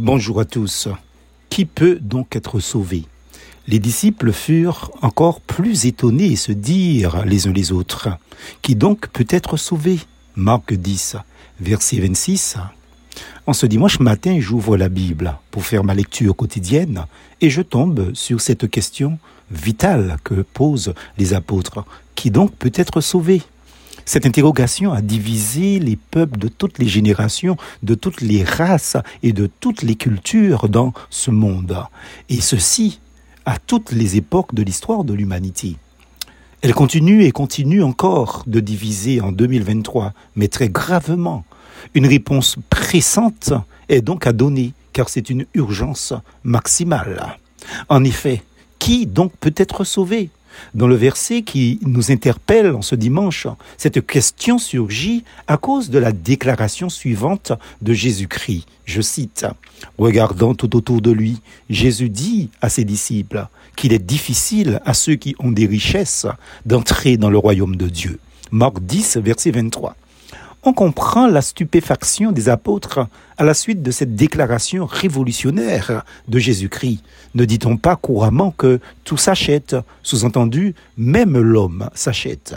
[0.00, 0.86] Bonjour à tous.
[1.50, 3.02] Qui peut donc être sauvé?
[3.66, 8.08] Les disciples furent encore plus étonnés et se dirent les uns les autres,
[8.62, 9.98] Qui donc peut être sauvé?
[10.36, 11.16] Marc 10,
[11.58, 12.58] verset 26.
[13.44, 17.06] En ce dimanche matin, j'ouvre la Bible pour faire ma lecture quotidienne
[17.40, 19.18] et je tombe sur cette question
[19.50, 21.84] vitale que posent les apôtres.
[22.14, 23.42] Qui donc peut être sauvé?
[24.08, 29.34] Cette interrogation a divisé les peuples de toutes les générations, de toutes les races et
[29.34, 31.76] de toutes les cultures dans ce monde.
[32.30, 33.00] Et ceci
[33.44, 35.76] à toutes les époques de l'histoire de l'humanité.
[36.62, 41.44] Elle continue et continue encore de diviser en 2023, mais très gravement.
[41.92, 43.52] Une réponse pressante
[43.90, 47.36] est donc à donner, car c'est une urgence maximale.
[47.90, 48.42] En effet,
[48.78, 50.30] qui donc peut être sauvé?
[50.74, 55.98] Dans le verset qui nous interpelle en ce dimanche, cette question surgit à cause de
[55.98, 58.66] la déclaration suivante de Jésus-Christ.
[58.84, 59.46] Je cite,
[59.96, 61.40] Regardant tout autour de lui,
[61.70, 66.26] Jésus dit à ses disciples qu'il est difficile à ceux qui ont des richesses
[66.66, 68.18] d'entrer dans le royaume de Dieu.
[68.50, 69.94] Marc 10, verset 23
[70.64, 73.06] on comprend la stupéfaction des apôtres
[73.38, 77.00] à la suite de cette déclaration révolutionnaire de Jésus-Christ.
[77.34, 79.76] Ne dit-on pas couramment que tout s'achète?
[80.02, 82.54] Sous-entendu, même l'homme s'achète.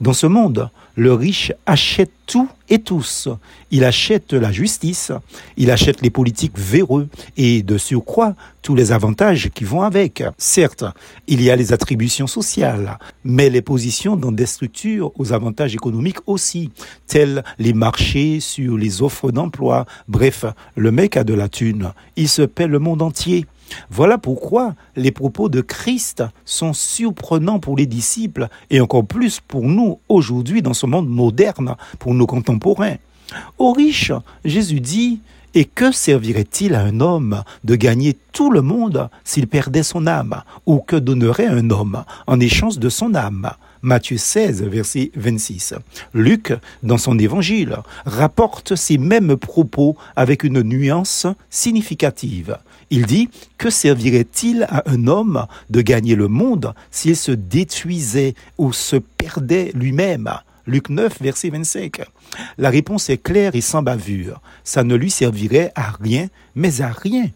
[0.00, 3.28] Dans ce monde, le riche achète tout et tous.
[3.70, 5.12] Il achète la justice,
[5.56, 10.22] il achète les politiques véreux et de surcroît tous les avantages qui vont avec.
[10.38, 10.84] Certes,
[11.26, 16.18] il y a les attributions sociales, mais les positions dans des structures aux avantages économiques
[16.26, 16.70] aussi,
[17.06, 19.86] tels les marchés sur les offres d'emploi.
[20.20, 20.44] Bref,
[20.76, 23.46] le mec a de la thune, il se paie le monde entier.
[23.88, 29.62] Voilà pourquoi les propos de Christ sont surprenants pour les disciples et encore plus pour
[29.62, 32.96] nous aujourd'hui dans ce monde moderne, pour nos contemporains.
[33.56, 34.12] Aux riches,
[34.44, 35.22] Jésus dit,
[35.54, 40.42] et que servirait-il à un homme de gagner tout le monde s'il perdait son âme?
[40.66, 43.50] Ou que donnerait un homme en échange de son âme?
[43.82, 45.74] Matthieu 16, verset 26.
[46.12, 46.52] Luc,
[46.82, 52.58] dans son évangile, rapporte ces mêmes propos avec une nuance significative.
[52.90, 58.72] Il dit, que servirait-il à un homme de gagner le monde s'il se détruisait ou
[58.72, 60.30] se perdait lui-même?
[60.66, 62.02] Luc 9, verset 25.
[62.58, 64.40] La réponse est claire et sans bavure.
[64.64, 67.26] Ça ne lui servirait à rien, mais à rien.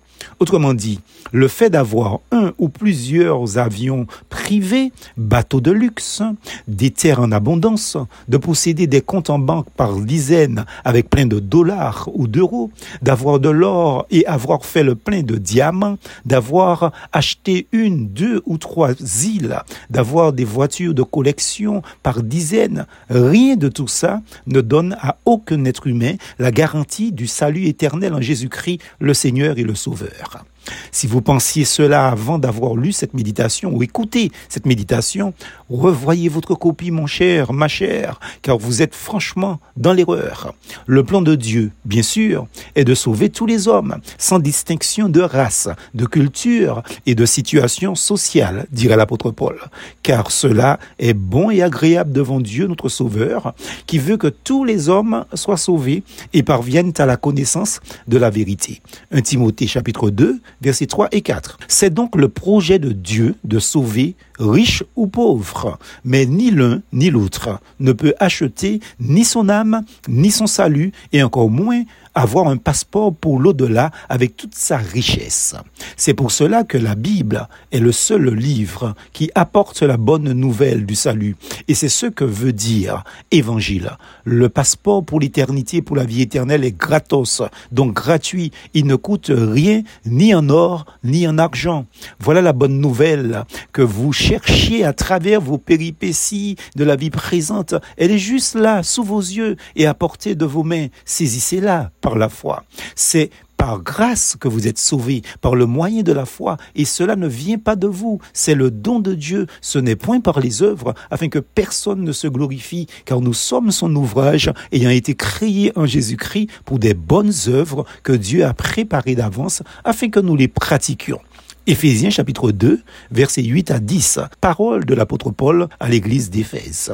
[0.41, 1.01] Autrement dit,
[1.33, 6.23] le fait d'avoir un ou plusieurs avions privés, bateaux de luxe,
[6.69, 7.97] des terres en abondance,
[8.29, 12.71] de posséder des comptes en banque par dizaines avec plein de dollars ou d'euros,
[13.03, 18.59] d'avoir de l'or et avoir fait le plein de diamants, d'avoir acheté une, deux ou
[18.59, 18.93] trois
[19.25, 19.59] îles,
[19.91, 25.65] d'avoir des voitures de collection par dizaines, rien de tout ça ne donne à aucun
[25.65, 30.14] être humain la garantie du salut éternel en Jésus-Christ, le Seigneur et le Sauveur.
[30.19, 30.45] peur.
[30.93, 35.35] Si vous pensiez cela avant d'avoir lu cette méditation ou écouté cette méditation,
[35.71, 40.55] revoyez votre copie, mon cher, ma chère, car vous êtes franchement dans l'erreur.
[40.87, 45.21] Le plan de Dieu, bien sûr, est de sauver tous les hommes, sans distinction de
[45.21, 49.59] race, de culture et de situation sociale, dirait l'apôtre Paul,
[50.03, 53.55] car cela est bon et agréable devant Dieu, notre Sauveur,
[53.87, 56.03] qui veut que tous les hommes soient sauvés
[56.33, 58.81] et parviennent à la connaissance de la vérité.
[59.13, 61.59] 1 Timothée chapitre 2, versets 3 et 4.
[61.69, 67.11] C'est donc le projet de Dieu de sauver riche ou pauvre, mais ni l'un ni
[67.11, 71.83] l'autre ne peut acheter ni son âme, ni son salut, et encore moins
[72.15, 75.57] avoir un passeport pour l'au-delà avec toute sa richesse.
[75.97, 80.87] C'est pour cela que la Bible est le seul livre qui apporte la bonne nouvelle
[80.87, 81.37] du salut.
[81.69, 83.91] Et c'est ce que veut dire évangile.
[84.25, 88.53] Le passeport pour l'éternité, pour la vie éternelle est gratos, donc gratuit.
[88.75, 91.87] Il ne coûte rien, ni en or, ni en argent.
[92.21, 97.75] Voilà la bonne nouvelle que vous cherchiez à travers vos péripéties de la vie présente.
[97.99, 100.87] Elle est juste là, sous vos yeux et à portée de vos mains.
[101.05, 102.65] Saisissez-la par la foi.
[102.97, 107.17] C'est par grâce que vous êtes sauvés, par le moyen de la foi, et cela
[107.17, 110.63] ne vient pas de vous, c'est le don de Dieu, ce n'est point par les
[110.63, 115.71] œuvres, afin que personne ne se glorifie, car nous sommes son ouvrage, ayant été créés
[115.77, 120.49] en Jésus-Christ pour des bonnes œuvres que Dieu a préparées d'avance, afin que nous les
[120.49, 121.21] pratiquions.
[121.67, 126.93] Éphésiens chapitre 2, versets 8 à 10, parole de l'apôtre Paul à l'église d'Éphèse.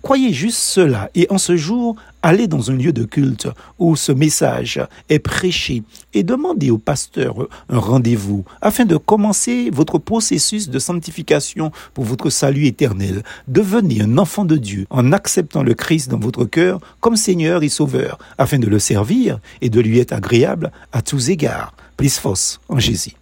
[0.00, 3.46] Croyez juste cela et en ce jour, allez dans un lieu de culte
[3.78, 4.80] où ce message
[5.10, 5.82] est prêché
[6.14, 12.30] et demandez au pasteur un rendez-vous afin de commencer votre processus de sanctification pour votre
[12.30, 13.22] salut éternel.
[13.48, 17.68] Devenez un enfant de Dieu en acceptant le Christ dans votre cœur comme Seigneur et
[17.68, 21.74] Sauveur afin de le servir et de lui être agréable à tous égards.
[21.98, 23.12] plus force en Jésus.